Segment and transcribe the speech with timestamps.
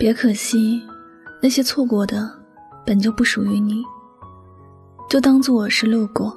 [0.00, 0.82] 别可惜，
[1.42, 2.26] 那些错过的
[2.86, 3.84] 本就不属于你，
[5.10, 6.34] 就当做是路过。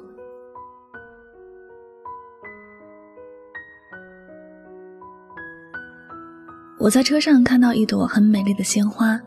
[6.78, 9.18] 我在车上看到一朵很美丽的鲜花，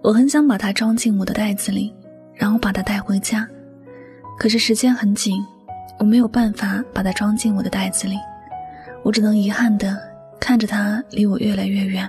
[0.00, 1.92] 我很想把它装进我的袋子里，
[2.34, 3.48] 然后把它带回家。
[4.38, 5.44] 可是时间很紧，
[5.98, 8.14] 我没有办法把它装进我的袋子里，
[9.02, 9.98] 我只能遗憾的
[10.38, 12.08] 看着它离我越来越远。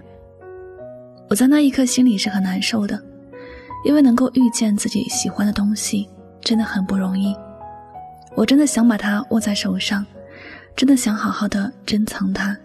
[1.29, 3.01] 我在那一刻心里是很难受的，
[3.83, 6.07] 因为能够遇见自己喜欢的东西
[6.41, 7.35] 真的很不容易。
[8.35, 10.05] 我真的想把它握在手上，
[10.75, 12.55] 真的想好好的珍藏它。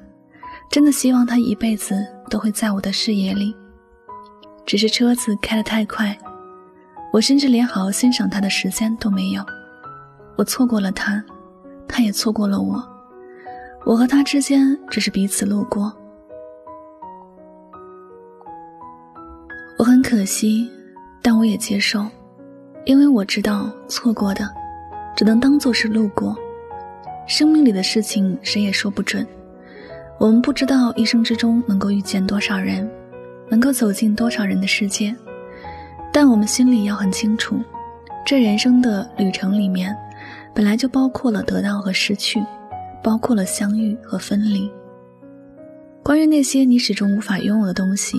[0.71, 3.55] 真的希望他一辈子都会在我的视野里。
[4.65, 6.17] 只是车子开得太快，
[7.13, 9.45] 我甚至连好好欣赏他的时间都没有。
[10.37, 11.23] 我错过了他，
[11.87, 12.83] 他也错过了我。
[13.85, 15.93] 我和他之间只是彼此路过。
[20.13, 20.71] 可惜，
[21.23, 22.07] 但我也接受，
[22.85, 24.47] 因为我知道错过的，
[25.17, 26.37] 只能当做是路过。
[27.27, 29.27] 生命里的事情，谁也说不准。
[30.19, 32.87] 我们不知道一生之中能够遇见多少人，
[33.49, 35.17] 能够走进多少人的世界，
[36.13, 37.59] 但我们心里要很清楚，
[38.23, 39.97] 这人生的旅程里面，
[40.55, 42.39] 本来就包括了得到和失去，
[43.03, 44.71] 包括了相遇和分离。
[46.03, 48.19] 关于那些你始终无法拥有的东西，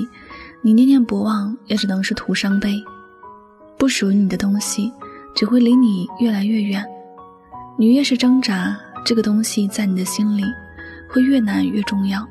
[0.64, 2.84] 你念念不忘，也只能是徒伤悲。
[3.78, 4.92] 不属于你的东西，
[5.36, 6.84] 只会离你越来越远。
[7.78, 8.76] 你越是挣扎，
[9.06, 10.44] 这个东西在你的心里。
[11.10, 12.28] 会越难越重要，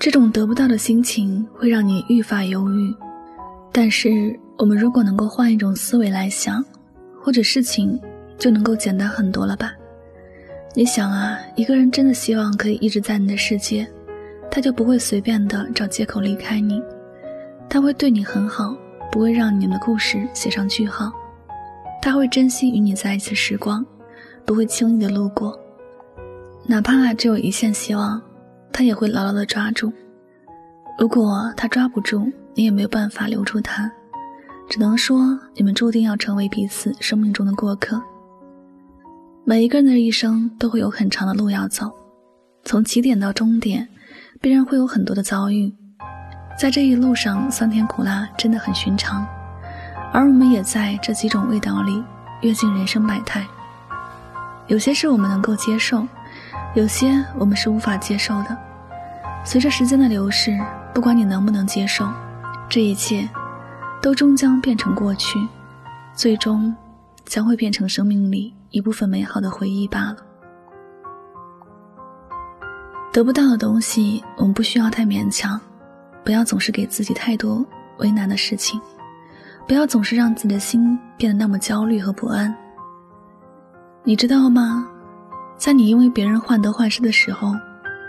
[0.00, 2.92] 这种得不到的心情会让你愈发忧郁。
[3.70, 6.64] 但是，我们如果能够换一种思维来想，
[7.22, 7.96] 或者事情
[8.36, 9.72] 就能够简单很多了吧？
[10.74, 13.88] 你想啊，一个人真的希望可以一直在你的世界，
[14.50, 16.82] 他就不会随便的找借口离开你，
[17.68, 18.76] 他会对你很好，
[19.12, 21.12] 不会让你们的故事写上句号，
[22.02, 23.84] 他会珍惜与你在一起的时光，
[24.44, 25.58] 不会轻易的路过。
[26.66, 28.20] 哪怕只有一线希望，
[28.72, 29.92] 他也会牢牢的抓住。
[30.98, 33.90] 如果他抓不住，你也没有办法留住他，
[34.68, 38.02] 只能说你们注定要成为彼此生命中的过客。
[39.44, 41.90] 每一个人的一生都会有很长的路要走，
[42.64, 43.88] 从起点到终点，
[44.40, 45.72] 必然会有很多的遭遇。
[46.58, 49.26] 在这一路上，酸甜苦辣真的很寻常，
[50.12, 52.02] 而我们也在这几种味道里
[52.42, 53.46] 阅尽人生百态。
[54.66, 56.06] 有些事我们能够接受。
[56.74, 58.56] 有些我们是无法接受的。
[59.44, 60.56] 随着时间的流逝，
[60.92, 62.06] 不管你能不能接受，
[62.68, 63.26] 这一切
[64.02, 65.38] 都终将变成过去，
[66.12, 66.74] 最终
[67.24, 70.16] 将会变成生命里一部分美好的回忆罢了。
[73.12, 75.60] 得不到的东西，我们不需要太勉强，
[76.24, 77.64] 不要总是给自己太多
[77.98, 78.80] 为难的事情，
[79.66, 82.54] 不要总是让自己的心变得那么焦虑和不安。
[84.04, 84.86] 你知道吗？
[85.56, 87.52] 在你因为别人患得患失的时候，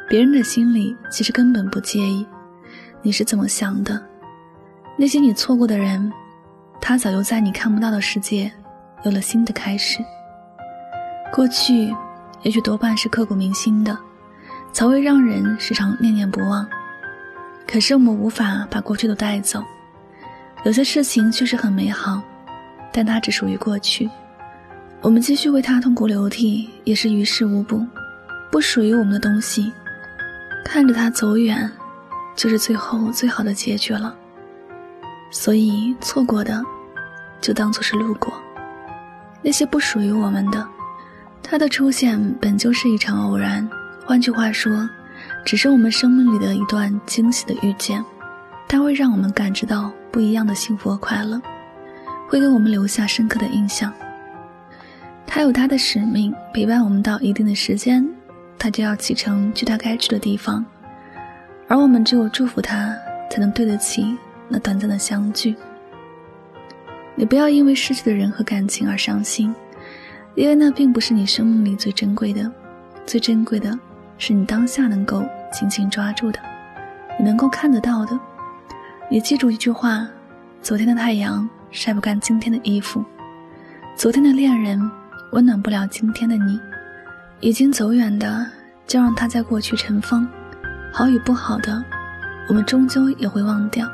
[0.07, 2.25] 别人的心里其实根本不介意
[3.01, 3.99] 你是怎么想的。
[4.97, 6.11] 那些你错过的人，
[6.79, 8.51] 他早就在你看不到的世界
[9.03, 10.03] 有了新的开始。
[11.33, 11.95] 过去
[12.43, 13.97] 也许多半是刻骨铭心的，
[14.71, 16.67] 才会让人时常念念不忘。
[17.67, 19.63] 可是我们无法把过去都带走，
[20.63, 22.21] 有些事情确实很美好，
[22.91, 24.09] 但它只属于过去。
[25.01, 27.85] 我们继续为他痛哭流涕，也是于事无补。
[28.51, 29.71] 不属于我们的东西，
[30.65, 31.71] 看着他走远，
[32.35, 34.15] 就是最后最好的结局了。
[35.29, 36.61] 所以错过的，
[37.39, 38.33] 就当做是路过。
[39.43, 40.67] 那些不属于我们的，
[41.43, 43.69] 它的出现本就是一场偶然。
[44.09, 44.89] 换句话说，
[45.45, 48.03] 只是我们生命里的一段惊喜的遇见。
[48.67, 51.39] 它会让我们感知到不一样的幸福和快乐，
[52.27, 53.93] 会给我们留下深刻的印象。
[55.27, 58.03] 他有他的使命，陪伴我们到一定的时间，
[58.57, 60.65] 他就要启程去他该去的地方，
[61.67, 62.97] 而我们只有祝福他，
[63.29, 64.17] 才能对得起
[64.47, 65.55] 那短暂的相聚。
[67.13, 69.53] 你不要因为失去的人和感情而伤心，
[70.33, 72.51] 因为那并不是你生命里最珍贵的，
[73.05, 73.77] 最珍贵的
[74.19, 76.39] 是你当下能够紧紧抓住的，
[77.17, 78.19] 你能够看得到的。
[79.09, 80.07] 你记住一句话：
[80.61, 83.03] 昨天的太阳晒不干今天的衣服，
[83.95, 84.79] 昨天的恋人。
[85.31, 86.59] 温暖不了今天的你，
[87.39, 88.43] 已经走远的，
[88.87, 90.27] 就让它在过去尘封。
[90.91, 91.83] 好与不好的，
[92.47, 93.87] 我们终究也会忘掉。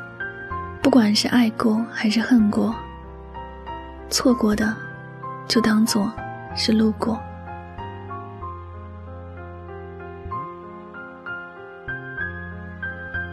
[0.80, 2.74] 不管是爱过还是恨过，
[4.08, 4.74] 错过的，
[5.46, 6.10] 就当做
[6.54, 7.20] 是路过。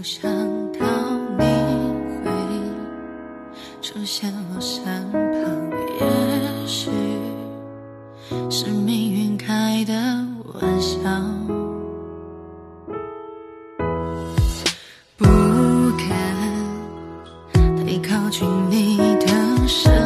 [0.00, 0.32] 我想
[0.72, 0.86] 到
[1.38, 1.44] 你
[2.24, 2.30] 会
[3.82, 4.82] 出现我身
[5.12, 5.70] 旁
[6.00, 6.90] 也许
[8.48, 9.92] 是命运开的
[10.54, 10.98] 玩笑
[15.18, 15.26] 不
[15.98, 16.08] 敢
[17.76, 19.99] 太靠近你的身